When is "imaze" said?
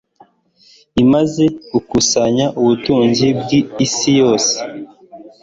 1.03-1.43